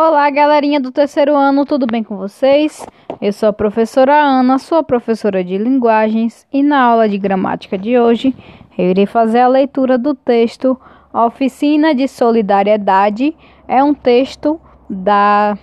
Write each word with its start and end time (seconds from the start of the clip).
Olá, 0.00 0.30
galerinha 0.30 0.78
do 0.78 0.92
terceiro 0.92 1.34
ano, 1.34 1.66
tudo 1.66 1.84
bem 1.84 2.04
com 2.04 2.16
vocês? 2.16 2.86
Eu 3.20 3.32
sou 3.32 3.48
a 3.48 3.52
professora 3.52 4.14
Ana, 4.14 4.56
sua 4.56 4.80
professora 4.80 5.42
de 5.42 5.58
linguagens, 5.58 6.46
e 6.52 6.62
na 6.62 6.80
aula 6.80 7.08
de 7.08 7.18
gramática 7.18 7.76
de 7.76 7.98
hoje 7.98 8.32
eu 8.78 8.90
irei 8.90 9.06
fazer 9.06 9.40
a 9.40 9.48
leitura 9.48 9.98
do 9.98 10.14
texto 10.14 10.80
Oficina 11.12 11.92
de 11.96 12.06
Solidariedade. 12.06 13.36
É 13.66 13.82
um 13.82 13.92
texto 13.92 14.60
da 14.88 15.58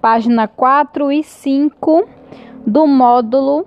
página 0.00 0.48
4 0.48 1.12
e 1.12 1.22
5 1.22 2.08
do 2.66 2.86
módulo 2.86 3.66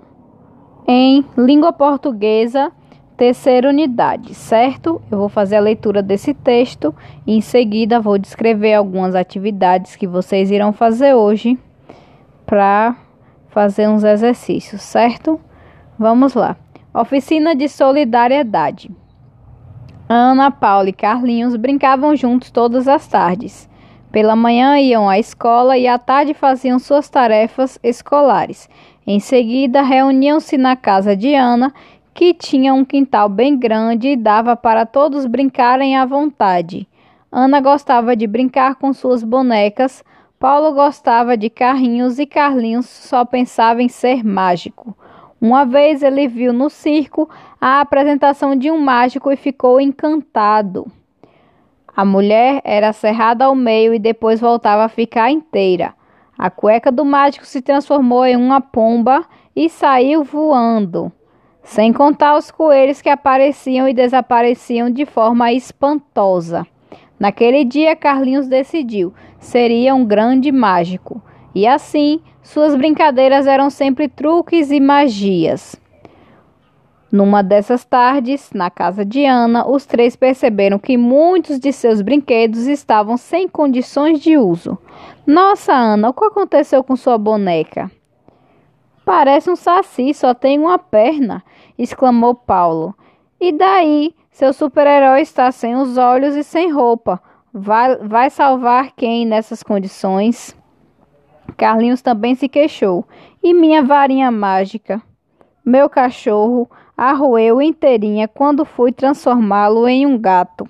em 0.88 1.24
língua 1.36 1.72
portuguesa 1.72 2.72
terceira 3.18 3.68
unidade, 3.68 4.32
certo? 4.32 5.02
Eu 5.10 5.18
vou 5.18 5.28
fazer 5.28 5.56
a 5.56 5.60
leitura 5.60 6.00
desse 6.00 6.32
texto 6.32 6.94
e 7.26 7.36
em 7.36 7.40
seguida 7.40 7.98
vou 8.00 8.16
descrever 8.16 8.74
algumas 8.74 9.16
atividades 9.16 9.96
que 9.96 10.06
vocês 10.06 10.52
irão 10.52 10.72
fazer 10.72 11.14
hoje 11.14 11.58
para 12.46 12.96
fazer 13.48 13.88
uns 13.88 14.04
exercícios, 14.04 14.82
certo? 14.82 15.40
Vamos 15.98 16.34
lá. 16.34 16.56
Oficina 16.94 17.56
de 17.56 17.68
solidariedade. 17.68 18.88
Ana, 20.08 20.52
Paula 20.52 20.88
e 20.88 20.92
Carlinhos 20.92 21.56
brincavam 21.56 22.14
juntos 22.14 22.52
todas 22.52 22.86
as 22.86 23.08
tardes. 23.08 23.68
Pela 24.12 24.36
manhã 24.36 24.78
iam 24.78 25.08
à 25.08 25.18
escola 25.18 25.76
e 25.76 25.88
à 25.88 25.98
tarde 25.98 26.34
faziam 26.34 26.78
suas 26.78 27.10
tarefas 27.10 27.80
escolares. 27.82 28.70
Em 29.04 29.18
seguida, 29.20 29.82
reuniam-se 29.82 30.56
na 30.56 30.76
casa 30.76 31.16
de 31.16 31.34
Ana 31.34 31.74
que 32.18 32.34
tinha 32.34 32.74
um 32.74 32.84
quintal 32.84 33.28
bem 33.28 33.56
grande 33.56 34.08
e 34.08 34.16
dava 34.16 34.56
para 34.56 34.84
todos 34.84 35.24
brincarem 35.24 35.96
à 35.96 36.04
vontade. 36.04 36.84
Ana 37.30 37.60
gostava 37.60 38.16
de 38.16 38.26
brincar 38.26 38.74
com 38.74 38.92
suas 38.92 39.22
bonecas, 39.22 40.02
Paulo 40.36 40.72
gostava 40.72 41.36
de 41.36 41.48
carrinhos 41.48 42.18
e 42.18 42.26
Carlinhos 42.26 42.86
só 42.86 43.24
pensava 43.24 43.84
em 43.84 43.88
ser 43.88 44.24
mágico. 44.24 44.98
Uma 45.40 45.64
vez 45.64 46.02
ele 46.02 46.26
viu 46.26 46.52
no 46.52 46.68
circo 46.68 47.30
a 47.60 47.80
apresentação 47.80 48.56
de 48.56 48.68
um 48.68 48.80
mágico 48.80 49.30
e 49.30 49.36
ficou 49.36 49.80
encantado. 49.80 50.90
A 51.96 52.04
mulher 52.04 52.60
era 52.64 52.92
cerrada 52.92 53.44
ao 53.44 53.54
meio 53.54 53.94
e 53.94 53.98
depois 54.00 54.40
voltava 54.40 54.84
a 54.84 54.88
ficar 54.88 55.30
inteira. 55.30 55.94
A 56.36 56.50
cueca 56.50 56.90
do 56.90 57.04
mágico 57.04 57.46
se 57.46 57.62
transformou 57.62 58.26
em 58.26 58.34
uma 58.34 58.60
pomba 58.60 59.24
e 59.54 59.68
saiu 59.68 60.24
voando 60.24 61.12
sem 61.68 61.92
contar 61.92 62.34
os 62.38 62.50
coelhos 62.50 63.02
que 63.02 63.10
apareciam 63.10 63.86
e 63.86 63.92
desapareciam 63.92 64.90
de 64.90 65.04
forma 65.04 65.52
espantosa. 65.52 66.66
Naquele 67.20 67.62
dia, 67.62 67.94
Carlinhos 67.94 68.48
decidiu: 68.48 69.12
seria 69.38 69.94
um 69.94 70.04
grande 70.04 70.50
mágico. 70.50 71.22
E 71.54 71.66
assim, 71.66 72.20
suas 72.42 72.74
brincadeiras 72.74 73.46
eram 73.46 73.68
sempre 73.68 74.08
truques 74.08 74.70
e 74.70 74.80
magias. 74.80 75.76
Numa 77.12 77.42
dessas 77.42 77.84
tardes, 77.84 78.50
na 78.54 78.70
casa 78.70 79.04
de 79.04 79.26
Ana, 79.26 79.68
os 79.68 79.84
três 79.84 80.16
perceberam 80.16 80.78
que 80.78 80.96
muitos 80.96 81.58
de 81.58 81.70
seus 81.70 82.00
brinquedos 82.00 82.66
estavam 82.66 83.18
sem 83.18 83.46
condições 83.46 84.20
de 84.20 84.38
uso. 84.38 84.78
Nossa, 85.26 85.74
Ana, 85.74 86.08
o 86.08 86.14
que 86.14 86.24
aconteceu 86.24 86.82
com 86.82 86.96
sua 86.96 87.18
boneca? 87.18 87.90
Parece 89.08 89.48
um 89.48 89.56
saci, 89.56 90.12
só 90.12 90.34
tem 90.34 90.58
uma 90.58 90.78
perna, 90.78 91.42
exclamou 91.78 92.34
Paulo. 92.34 92.94
E 93.40 93.50
daí? 93.50 94.14
Seu 94.30 94.52
super-herói 94.52 95.22
está 95.22 95.50
sem 95.50 95.74
os 95.74 95.96
olhos 95.96 96.36
e 96.36 96.44
sem 96.44 96.70
roupa. 96.70 97.18
Vai, 97.50 97.96
vai 97.96 98.28
salvar 98.28 98.92
quem 98.94 99.24
nessas 99.24 99.62
condições? 99.62 100.54
Carlinhos 101.56 102.02
também 102.02 102.34
se 102.34 102.50
queixou. 102.50 103.02
E 103.42 103.54
minha 103.54 103.82
varinha 103.82 104.30
mágica? 104.30 105.00
Meu 105.64 105.88
cachorro 105.88 106.70
arroeu 106.94 107.62
inteirinha 107.62 108.28
quando 108.28 108.62
fui 108.66 108.92
transformá-lo 108.92 109.88
em 109.88 110.04
um 110.04 110.18
gato. 110.18 110.68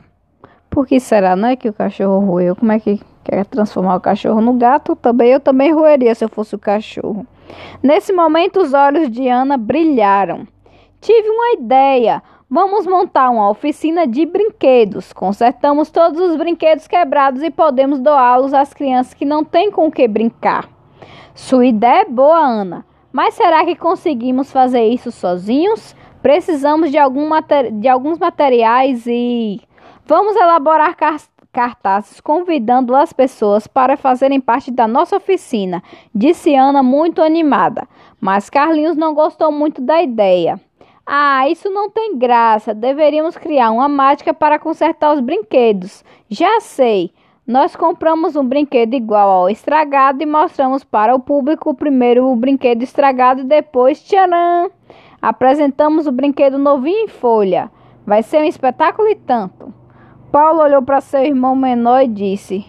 Por 0.71 0.87
que 0.87 1.01
será, 1.01 1.35
não 1.35 1.49
é 1.49 1.57
que 1.57 1.69
o 1.69 1.73
cachorro 1.73 2.25
roeu? 2.25 2.55
Como 2.55 2.71
é 2.71 2.79
que 2.79 3.01
quer 3.25 3.45
transformar 3.47 3.97
o 3.97 4.01
cachorro 4.01 4.41
no 4.41 4.53
gato? 4.53 4.95
Também 4.95 5.31
eu 5.31 5.41
também 5.41 5.73
roeria 5.73 6.15
se 6.15 6.25
eu 6.25 6.29
fosse 6.29 6.55
o 6.55 6.59
cachorro. 6.59 7.27
Nesse 7.83 8.13
momento, 8.13 8.61
os 8.61 8.75
olhos 8.75 9.11
de 9.11 9.29
Ana 9.29 9.57
brilharam. 9.57 10.47
Tive 11.01 11.29
uma 11.29 11.53
ideia. 11.53 12.23
Vamos 12.51 12.87
montar 12.87 13.31
uma 13.31 13.51
oficina 13.51 14.07
de 14.07 14.25
brinquedos. 14.25 15.13
Consertamos 15.13 15.91
todos 15.91 16.19
os 16.19 16.37
brinquedos 16.37 16.89
quebrados 16.89 17.43
e 17.43 17.51
podemos 17.51 18.01
doá-los 18.01 18.55
às 18.55 18.73
crianças 18.73 19.15
que 19.15 19.25
não 19.25 19.45
têm 19.45 19.71
com 19.71 19.87
o 19.87 19.93
que 19.93 20.09
brincar. 20.09 20.69
Sua 21.35 21.67
ideia 21.67 22.01
é 22.01 22.05
boa, 22.05 22.39
Ana. 22.39 22.87
Mas 23.13 23.35
será 23.35 23.65
que 23.65 23.77
conseguimos 23.77 24.51
fazer 24.51 24.87
isso 24.89 25.13
sozinhos? 25.13 25.95
Precisamos 26.23 26.91
de, 26.91 26.99
algum 26.99 27.29
de 27.73 27.89
alguns 27.89 28.19
materiais 28.19 29.07
e. 29.07 29.61
Vamos 30.05 30.35
elaborar 30.35 30.97
cartazes 31.59 32.21
convidando 32.21 32.95
as 32.95 33.13
pessoas 33.13 33.67
para 33.67 33.97
fazerem 33.97 34.41
parte 34.41 34.71
da 34.71 34.87
nossa 34.87 35.17
oficina, 35.17 35.83
disse 36.15 36.55
Ana 36.55 36.85
muito 36.85 37.21
animada. 37.21 37.89
Mas 38.21 38.49
Carlinhos 38.49 38.97
não 38.97 39.13
gostou 39.13 39.51
muito 39.51 39.83
da 39.83 40.01
ideia. 40.01 40.61
Ah, 41.05 41.49
isso 41.49 41.69
não 41.69 41.91
tem 41.91 42.17
graça. 42.17 42.73
Deveríamos 42.73 43.37
criar 43.37 43.73
uma 43.73 43.89
mágica 43.89 44.33
para 44.33 44.57
consertar 44.57 45.13
os 45.13 45.19
brinquedos. 45.19 46.05
Já 46.31 46.61
sei. 46.61 47.11
Nós 47.45 47.75
compramos 47.75 48.37
um 48.37 48.45
brinquedo 48.45 48.95
igual 48.95 49.29
ao 49.29 49.51
estragado 49.51 50.23
e 50.23 50.27
mostramos 50.27 50.85
para 50.85 51.13
o 51.13 51.19
público 51.19 51.75
primeiro 51.75 52.31
o 52.31 52.37
brinquedo 52.37 52.85
estragado 52.85 53.41
e 53.41 53.45
depois, 53.45 54.01
tcharam! 54.01 54.71
Apresentamos 55.21 56.07
o 56.07 56.13
brinquedo 56.13 56.57
novinho 56.57 57.07
em 57.07 57.09
folha. 57.09 57.69
Vai 58.07 58.23
ser 58.23 58.43
um 58.43 58.45
espetáculo 58.45 59.09
e 59.09 59.17
tanto. 59.17 59.78
Paulo 60.31 60.63
olhou 60.63 60.83
para 60.83 61.01
seu 61.01 61.25
irmão 61.25 61.57
menor 61.57 62.03
e 62.03 62.09
disse: 62.09 62.67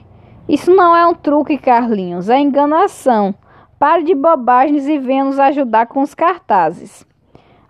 Isso 0.47 0.74
não 0.74 0.96
é 0.96 1.06
um 1.06 1.14
truque, 1.14 1.58
Carlinhos, 1.58 2.30
é 2.30 2.40
enganação. 2.40 3.36
Pare 3.78 4.03
de 4.03 4.16
bobagens 4.16 4.88
e 4.88 4.97
venha 4.97 5.25
nos 5.25 5.40
ajudar 5.40 5.88
com 5.88 6.02
os 6.02 6.14
cartazes. 6.14 7.06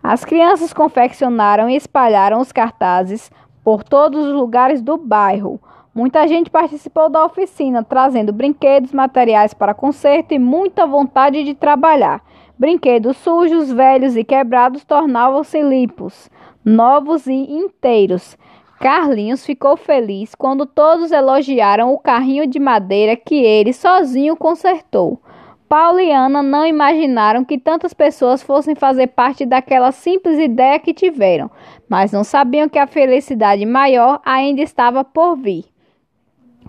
As 0.02 0.24
crianças 0.24 0.74
confeccionaram 0.74 1.70
e 1.70 1.76
espalharam 1.76 2.40
os 2.40 2.52
cartazes 2.52 3.32
por 3.64 3.84
todos 3.84 4.26
os 4.26 4.34
lugares 4.34 4.82
do 4.82 4.98
bairro. 4.98 5.60
Muita 5.94 6.28
gente 6.28 6.50
participou 6.50 7.10
da 7.10 7.26
oficina, 7.26 7.84
trazendo 7.84 8.32
brinquedos, 8.32 8.94
materiais 8.94 9.54
para 9.54 9.74
conserto 9.74 10.34
e 10.34 10.40
muita 10.40 10.86
vontade 10.86 11.44
de 11.44 11.54
trabalhar. 11.54 12.24
Brinquedos 12.58 13.18
sujos, 13.18 13.72
velhos 13.72 14.16
e 14.16 14.24
quebrados 14.24 14.84
tornavam-se 14.86 15.62
limpos, 15.62 16.30
novos 16.64 17.26
e 17.26 17.34
inteiros. 17.34 18.38
Carlinhos 18.79 19.45
ficou 19.45 19.75
feliz 19.75 20.34
quando 20.34 20.66
todos 20.66 21.12
elogiaram 21.12 21.94
o 21.94 22.00
carrinho 22.00 22.47
de 22.47 22.59
madeira 22.59 23.13
que 23.17 23.35
ele 23.35 23.73
sozinho 23.73 24.38
consertou. 24.38 25.22
Paulo 25.67 26.00
e 26.00 26.12
Ana 26.12 26.41
não 26.41 26.66
imaginaram 26.66 27.44
que 27.44 27.59
tantas 27.59 27.94
pessoas 27.94 28.41
fossem 28.41 28.73
fazer 28.75 29.07
parte 29.07 29.45
daquela 29.45 29.91
simples 29.91 30.40
ideia 30.40 30.79
que 30.79 30.94
tiveram, 30.94 31.51
mas 31.90 32.13
não 32.13 32.23
sabiam 32.23 32.69
que 32.69 32.79
a 32.79 32.88
felicidade 32.88 33.66
maior 33.66 34.22
ainda 34.23 34.62
estava 34.62 35.03
por 35.03 35.35
vir. 35.35 35.66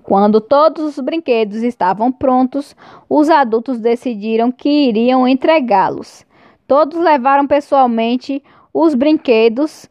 Quando 0.02 0.40
todos 0.40 0.84
os 0.84 1.02
brinquedos 1.02 1.62
estavam 1.62 2.10
prontos, 2.10 2.74
os 3.08 3.30
adultos 3.30 3.78
decidiram 3.78 4.50
que 4.50 4.68
iriam 4.68 5.28
entregá-los. 5.28 6.26
Todos 6.66 6.98
levaram 6.98 7.46
pessoalmente 7.46 8.42
os 8.74 8.94
brinquedos 8.96 9.88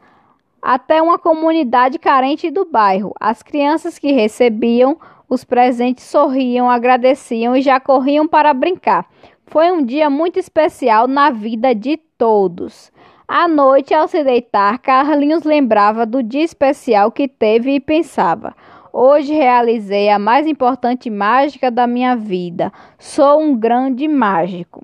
até 0.61 1.01
uma 1.01 1.17
comunidade 1.17 1.99
carente 1.99 2.49
do 2.49 2.65
bairro. 2.65 3.13
As 3.19 3.41
crianças 3.43 3.97
que 3.97 4.11
recebiam 4.11 4.97
os 5.29 5.43
presentes 5.43 6.05
sorriam, 6.05 6.69
agradeciam 6.69 7.55
e 7.55 7.61
já 7.61 7.79
corriam 7.79 8.27
para 8.27 8.53
brincar. 8.53 9.05
Foi 9.45 9.71
um 9.71 9.83
dia 9.83 10.09
muito 10.09 10.39
especial 10.39 11.07
na 11.07 11.29
vida 11.29 11.73
de 11.73 11.97
todos. 12.17 12.91
À 13.27 13.47
noite, 13.47 13.93
ao 13.93 14.07
se 14.07 14.23
deitar, 14.23 14.79
Carlinhos 14.79 15.43
lembrava 15.43 16.05
do 16.05 16.23
dia 16.23 16.43
especial 16.43 17.11
que 17.11 17.27
teve 17.27 17.75
e 17.75 17.79
pensava: 17.79 18.55
Hoje 18.91 19.33
realizei 19.33 20.09
a 20.09 20.17
mais 20.17 20.47
importante 20.47 21.09
mágica 21.11 21.69
da 21.69 21.85
minha 21.85 22.15
vida. 22.15 22.73
Sou 22.97 23.39
um 23.39 23.55
grande 23.55 24.07
mágico. 24.07 24.83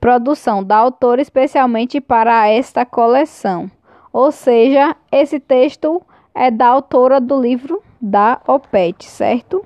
Produção 0.00 0.64
da 0.64 0.76
autora 0.76 1.22
especialmente 1.22 2.00
para 2.00 2.48
esta 2.48 2.84
coleção. 2.84 3.70
Ou 4.12 4.32
seja, 4.32 4.96
esse 5.10 5.38
texto 5.38 6.02
é 6.34 6.50
da 6.50 6.66
autora 6.66 7.20
do 7.20 7.40
livro 7.40 7.82
da 8.00 8.40
OPET, 8.46 9.04
certo? 9.04 9.64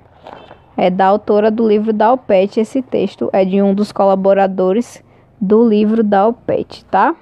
É 0.77 0.91
da 0.91 1.07
autora 1.07 1.51
do 1.51 1.67
livro 1.67 1.93
da 1.93 2.13
OPET. 2.13 2.61
Esse 2.61 2.83
texto 2.83 3.31
é 3.33 3.45
de 3.45 3.63
um 3.63 3.75
dos 3.75 3.93
colaboradores 3.93 5.03
do 5.41 5.67
livro 5.67 6.03
da 6.03 6.27
OPET, 6.27 6.85
tá? 6.87 7.15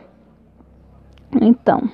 Então, 1.40 1.88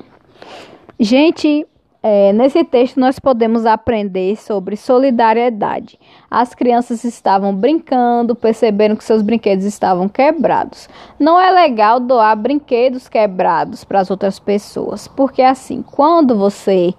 gente, 0.98 1.66
é, 2.00 2.32
nesse 2.32 2.62
texto 2.62 3.00
nós 3.00 3.18
podemos 3.18 3.66
aprender 3.66 4.36
sobre 4.36 4.76
solidariedade. 4.76 5.98
As 6.30 6.54
crianças 6.54 7.02
estavam 7.02 7.54
brincando, 7.54 8.36
perceberam 8.36 8.94
que 8.94 9.02
seus 9.02 9.20
brinquedos 9.20 9.64
estavam 9.64 10.08
quebrados. 10.08 10.88
Não 11.18 11.40
é 11.40 11.50
legal 11.50 11.98
doar 11.98 12.36
brinquedos 12.36 13.08
quebrados 13.08 13.82
para 13.82 14.00
as 14.00 14.10
outras 14.10 14.38
pessoas, 14.38 15.08
porque 15.08 15.42
assim, 15.42 15.82
quando 15.82 16.36
você 16.36 16.94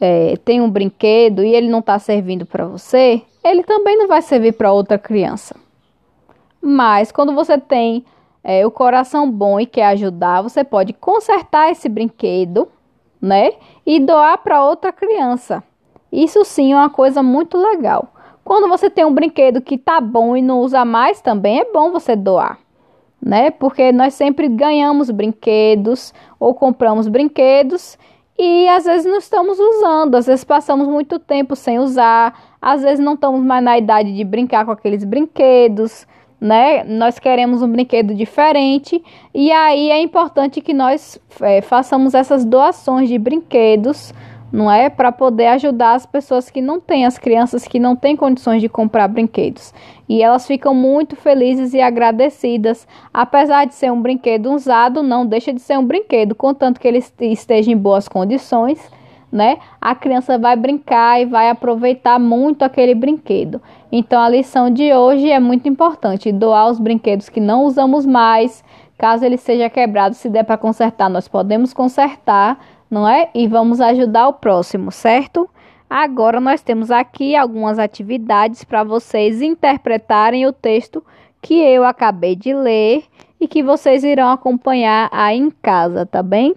é, 0.00 0.36
tem 0.44 0.60
um 0.60 0.70
brinquedo 0.70 1.42
e 1.42 1.52
ele 1.52 1.68
não 1.68 1.80
está 1.80 1.98
servindo 1.98 2.46
para 2.46 2.66
você, 2.66 3.20
ele 3.42 3.64
também 3.64 3.96
não 3.98 4.06
vai 4.06 4.22
servir 4.22 4.52
para 4.52 4.72
outra 4.72 4.96
criança. 4.96 5.56
Mas 6.60 7.10
quando 7.10 7.34
você 7.34 7.58
tem 7.58 8.04
é, 8.44 8.64
o 8.64 8.70
coração 8.70 9.28
bom 9.30 9.58
e 9.58 9.66
quer 9.66 9.86
ajudar, 9.86 10.42
você 10.42 10.62
pode 10.62 10.92
consertar 10.92 11.70
esse 11.70 11.88
brinquedo, 11.88 12.68
né? 13.20 13.52
E 13.84 14.00
doar 14.00 14.38
para 14.38 14.64
outra 14.64 14.92
criança. 14.92 15.62
Isso 16.10 16.44
sim 16.44 16.72
é 16.72 16.76
uma 16.76 16.90
coisa 16.90 17.22
muito 17.22 17.56
legal. 17.58 18.12
Quando 18.44 18.68
você 18.68 18.88
tem 18.88 19.04
um 19.04 19.12
brinquedo 19.12 19.60
que 19.60 19.76
tá 19.76 20.00
bom 20.00 20.36
e 20.36 20.40
não 20.40 20.60
usa 20.60 20.84
mais, 20.84 21.20
também 21.20 21.60
é 21.60 21.70
bom 21.70 21.90
você 21.90 22.16
doar, 22.16 22.58
né? 23.20 23.50
Porque 23.50 23.92
nós 23.92 24.14
sempre 24.14 24.48
ganhamos 24.48 25.10
brinquedos 25.10 26.14
ou 26.40 26.54
compramos 26.54 27.08
brinquedos 27.08 27.98
e 28.38 28.66
às 28.68 28.84
vezes 28.84 29.04
não 29.04 29.18
estamos 29.18 29.58
usando, 29.58 30.14
às 30.14 30.26
vezes 30.26 30.44
passamos 30.44 30.88
muito 30.88 31.18
tempo 31.18 31.54
sem 31.54 31.78
usar, 31.78 32.56
às 32.62 32.82
vezes 32.82 33.04
não 33.04 33.14
estamos 33.14 33.44
mais 33.44 33.62
na 33.62 33.76
idade 33.76 34.14
de 34.14 34.24
brincar 34.24 34.64
com 34.64 34.70
aqueles 34.70 35.04
brinquedos, 35.04 36.06
né? 36.40 36.84
Nós 36.84 37.18
queremos 37.18 37.62
um 37.62 37.70
brinquedo 37.70 38.14
diferente 38.14 39.02
e 39.34 39.50
aí 39.50 39.90
é 39.90 40.00
importante 40.00 40.60
que 40.60 40.72
nós 40.72 41.20
é, 41.40 41.60
façamos 41.60 42.14
essas 42.14 42.44
doações 42.44 43.08
de 43.08 43.18
brinquedos 43.18 44.12
não 44.52 44.70
é? 44.70 44.88
Para 44.88 45.12
poder 45.12 45.46
ajudar 45.48 45.94
as 45.94 46.06
pessoas 46.06 46.50
que 46.50 46.60
não 46.60 46.80
têm, 46.80 47.04
as 47.04 47.18
crianças 47.18 47.66
que 47.66 47.78
não 47.78 47.94
têm 47.94 48.16
condições 48.16 48.60
de 48.60 48.68
comprar 48.68 49.08
brinquedos. 49.08 49.74
E 50.08 50.22
elas 50.22 50.46
ficam 50.46 50.74
muito 50.74 51.16
felizes 51.16 51.74
e 51.74 51.80
agradecidas. 51.80 52.88
Apesar 53.12 53.66
de 53.66 53.74
ser 53.74 53.92
um 53.92 54.00
brinquedo 54.00 54.52
usado, 54.52 55.02
não 55.02 55.26
deixa 55.26 55.52
de 55.52 55.60
ser 55.60 55.78
um 55.78 55.84
brinquedo, 55.84 56.34
contanto 56.34 56.80
que 56.80 56.88
ele 56.88 57.04
esteja 57.20 57.70
em 57.70 57.76
boas 57.76 58.08
condições, 58.08 58.90
né? 59.30 59.58
A 59.80 59.94
criança 59.94 60.38
vai 60.38 60.56
brincar 60.56 61.20
e 61.20 61.26
vai 61.26 61.50
aproveitar 61.50 62.18
muito 62.18 62.64
aquele 62.64 62.94
brinquedo. 62.94 63.60
Então 63.90 64.20
a 64.20 64.28
lição 64.28 64.70
de 64.70 64.92
hoje 64.92 65.30
é 65.30 65.40
muito 65.40 65.68
importante: 65.68 66.32
doar 66.32 66.68
os 66.70 66.78
brinquedos 66.78 67.28
que 67.28 67.40
não 67.40 67.64
usamos 67.64 68.06
mais. 68.06 68.64
Caso 68.96 69.24
ele 69.24 69.36
seja 69.36 69.70
quebrado, 69.70 70.16
se 70.16 70.28
der 70.28 70.42
para 70.42 70.58
consertar, 70.58 71.08
nós 71.08 71.28
podemos 71.28 71.72
consertar 71.72 72.58
não 72.90 73.06
é? 73.06 73.28
E 73.34 73.46
vamos 73.46 73.80
ajudar 73.80 74.28
o 74.28 74.32
próximo, 74.32 74.90
certo? 74.90 75.48
Agora 75.88 76.40
nós 76.40 76.62
temos 76.62 76.90
aqui 76.90 77.34
algumas 77.34 77.78
atividades 77.78 78.64
para 78.64 78.84
vocês 78.84 79.40
interpretarem 79.40 80.46
o 80.46 80.52
texto 80.52 81.04
que 81.40 81.54
eu 81.54 81.84
acabei 81.84 82.34
de 82.34 82.52
ler 82.52 83.04
e 83.40 83.46
que 83.46 83.62
vocês 83.62 84.04
irão 84.04 84.30
acompanhar 84.30 85.08
aí 85.12 85.38
em 85.38 85.50
casa, 85.50 86.04
tá 86.04 86.22
bem? 86.22 86.54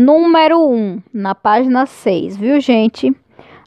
Número 0.00 0.64
1, 0.64 1.02
na 1.12 1.34
página 1.34 1.84
6, 1.84 2.36
viu, 2.36 2.60
gente? 2.60 3.12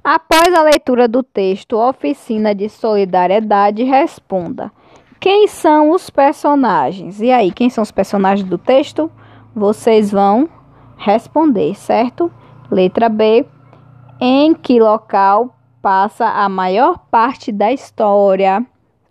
Após 0.02 0.54
a 0.54 0.64
leitura 0.64 1.06
do 1.06 1.22
texto 1.22 1.74
Oficina 1.78 2.56
de 2.56 2.70
Solidariedade, 2.70 3.84
responda: 3.84 4.72
Quem 5.20 5.46
são 5.50 5.92
os 5.92 6.10
personagens? 6.10 7.20
E 7.20 7.30
aí, 7.34 7.52
quem 7.52 7.70
são 7.70 7.82
os 7.82 7.92
personagens 7.92 8.48
do 8.48 8.58
texto? 8.58 9.12
Vocês 9.54 10.10
vão 10.10 10.48
responder, 10.96 11.76
certo? 11.76 12.32
Letra 12.72 13.10
B. 13.10 13.46
Em 14.18 14.54
que 14.54 14.80
local 14.80 15.54
passa 15.82 16.26
a 16.26 16.48
maior 16.48 16.98
parte 17.12 17.52
da 17.52 17.74
história? 17.74 18.66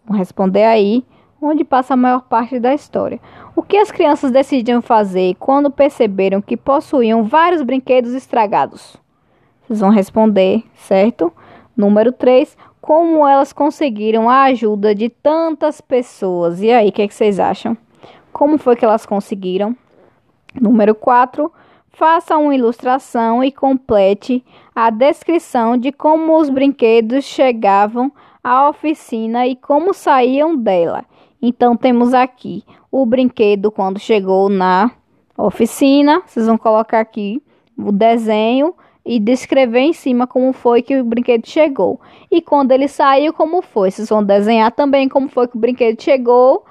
Vamos 0.07 0.19
responder 0.21 0.65
aí. 0.65 1.05
Onde 1.43 1.65
passa 1.65 1.95
a 1.95 1.97
maior 1.97 2.23
parte 2.23 2.59
da 2.59 2.75
história? 2.75 3.19
O 3.57 3.63
que 3.63 3.79
as 3.79 3.91
crianças 3.91 4.31
decidiram 4.31 4.83
fazer 4.83 5.35
quando 5.37 5.71
perceberam 5.71 6.43
que 6.43 6.55
possuíam 6.55 7.25
vários 7.25 7.63
brinquedos 7.63 8.13
estragados? 8.13 8.97
Vocês 9.63 9.81
vão 9.81 9.89
responder, 9.89 10.63
certo? 10.75 11.33
Número 11.75 12.13
3. 12.13 12.59
Como 12.81 13.27
elas 13.27 13.55
conseguiram 13.55 14.29
a 14.29 14.43
ajuda 14.45 14.95
de 14.95 15.09
tantas 15.09 15.81
pessoas? 15.81 16.61
E 16.61 16.71
aí, 16.71 16.91
o 16.91 16.93
que, 16.93 17.03
é 17.03 17.09
que 17.09 17.15
vocês 17.15 17.41
acham? 17.41 17.75
Como 18.33 18.59
foi 18.59 18.77
que 18.77 18.85
elas 18.85 19.07
conseguiram? 19.07 19.75
Número 20.61 20.95
4. 20.95 21.51
Faça 21.89 22.37
uma 22.37 22.55
ilustração 22.55 23.43
e 23.43 23.51
complete 23.51 24.45
a 24.75 24.91
descrição 24.91 25.77
de 25.77 25.91
como 25.91 26.39
os 26.39 26.51
brinquedos 26.51 27.25
chegavam 27.25 28.13
à 28.43 28.69
oficina 28.69 29.47
e 29.47 29.57
como 29.57 29.95
saíam 29.95 30.57
dela. 30.57 31.05
Então 31.41 31.77
temos 31.77 32.13
aqui 32.13 32.65
o 32.91 33.07
brinquedo 33.07 33.71
quando 33.71 33.99
chegou 33.99 34.49
na 34.49 34.91
oficina. 35.37 36.23
Vocês 36.27 36.47
vão 36.47 36.59
colocar 36.59 37.01
aqui 37.01 37.43
o 37.77 37.91
desenho 37.91 38.75
e 39.05 39.19
descrever 39.19 39.81
em 39.81 39.93
cima 39.93 40.27
como 40.27 40.53
foi 40.53 40.83
que 40.83 41.01
o 41.01 41.05
brinquedo 41.05 41.47
chegou. 41.47 42.01
E 42.31 42.43
quando 42.43 42.73
ele 42.73 42.89
saiu, 42.89 43.33
como 43.33 43.63
foi. 43.63 43.91
Vocês 43.91 44.09
vão 44.09 44.23
desenhar 44.23 44.71
também 44.73 45.09
como 45.09 45.29
foi 45.29 45.49
que 45.49 45.57
o 45.57 45.61
brinquedo 45.61 46.01
chegou 46.01 46.65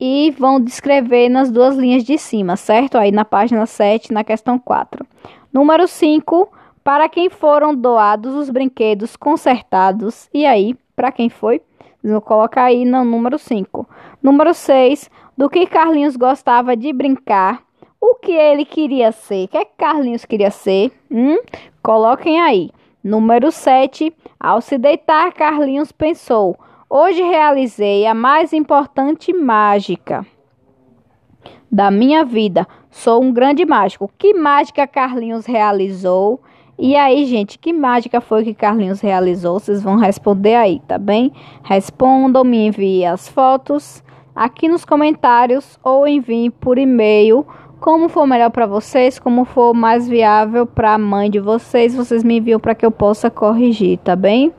e 0.00 0.30
vão 0.32 0.60
descrever 0.60 1.28
nas 1.28 1.50
duas 1.50 1.76
linhas 1.76 2.04
de 2.04 2.18
cima, 2.18 2.56
certo? 2.56 2.98
Aí 2.98 3.12
na 3.12 3.24
página 3.24 3.66
7, 3.66 4.12
na 4.12 4.24
questão 4.24 4.58
4. 4.58 5.06
Número 5.52 5.86
5, 5.86 6.48
para 6.82 7.08
quem 7.08 7.28
foram 7.28 7.74
doados 7.74 8.34
os 8.34 8.50
brinquedos 8.50 9.16
consertados. 9.16 10.28
E 10.32 10.46
aí, 10.46 10.74
para 10.94 11.12
quem 11.12 11.28
foi? 11.28 11.60
Vou 12.02 12.20
colocar 12.20 12.64
aí 12.64 12.84
no 12.84 13.04
número 13.04 13.38
5. 13.38 13.88
Número 14.22 14.52
6, 14.52 15.10
do 15.36 15.48
que 15.48 15.66
Carlinhos 15.66 16.16
gostava 16.16 16.76
de 16.76 16.92
brincar. 16.92 17.62
O 18.00 18.16
que 18.16 18.32
ele 18.32 18.64
queria 18.64 19.12
ser? 19.12 19.44
O 19.44 19.48
que, 19.48 19.58
é 19.58 19.64
que 19.64 19.76
Carlinhos 19.76 20.24
queria 20.24 20.50
ser? 20.50 20.90
Hum? 21.10 21.38
Coloquem 21.82 22.40
aí. 22.40 22.70
Número 23.02 23.50
7, 23.50 24.12
ao 24.38 24.60
se 24.60 24.78
deitar, 24.78 25.32
Carlinhos 25.32 25.92
pensou. 25.92 26.56
Hoje 26.88 27.22
realizei 27.22 28.06
a 28.06 28.14
mais 28.14 28.52
importante 28.52 29.32
mágica 29.32 30.26
da 31.70 31.90
minha 31.90 32.24
vida. 32.24 32.68
Sou 32.90 33.22
um 33.22 33.32
grande 33.32 33.64
mágico. 33.64 34.10
Que 34.18 34.34
mágica 34.34 34.86
Carlinhos 34.86 35.46
realizou? 35.46 36.40
E 36.84 36.96
aí, 36.96 37.26
gente, 37.26 37.60
que 37.60 37.72
mágica 37.72 38.20
foi 38.20 38.42
que 38.42 38.52
Carlinhos 38.52 39.00
realizou? 39.00 39.60
Vocês 39.60 39.80
vão 39.80 39.94
responder 39.94 40.56
aí, 40.56 40.80
tá 40.80 40.98
bem? 40.98 41.32
Respondam, 41.62 42.42
me 42.42 42.66
enviem 42.66 43.06
as 43.06 43.28
fotos 43.28 44.02
aqui 44.34 44.68
nos 44.68 44.84
comentários 44.84 45.78
ou 45.84 46.08
enviem 46.08 46.50
por 46.50 46.78
e-mail 46.78 47.46
como 47.78 48.08
for 48.08 48.26
melhor 48.26 48.50
para 48.50 48.66
vocês, 48.66 49.16
como 49.20 49.44
for 49.44 49.72
mais 49.72 50.08
viável 50.08 50.66
para 50.66 50.94
a 50.94 50.98
mãe 50.98 51.30
de 51.30 51.38
vocês, 51.38 51.94
vocês 51.94 52.24
me 52.24 52.38
enviam 52.38 52.58
para 52.58 52.74
que 52.74 52.84
eu 52.84 52.90
possa 52.90 53.30
corrigir, 53.30 53.98
tá 53.98 54.16
bem? 54.16 54.52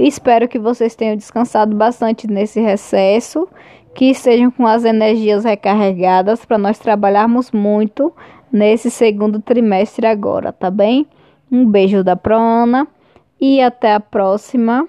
Espero 0.00 0.48
que 0.48 0.58
vocês 0.58 0.96
tenham 0.96 1.14
descansado 1.14 1.76
bastante 1.76 2.26
nesse 2.26 2.60
recesso, 2.60 3.48
que 3.94 4.06
estejam 4.06 4.50
com 4.50 4.66
as 4.66 4.84
energias 4.84 5.44
recarregadas 5.44 6.44
para 6.44 6.58
nós 6.58 6.76
trabalharmos 6.76 7.52
muito 7.52 8.12
nesse 8.50 8.90
segundo 8.90 9.40
trimestre 9.40 10.08
agora, 10.08 10.52
tá 10.52 10.72
bem? 10.72 11.06
Um 11.50 11.66
beijo 11.66 12.04
da 12.04 12.16
Prona 12.16 12.86
e 13.40 13.60
até 13.60 13.94
a 13.94 14.00
próxima. 14.00 14.86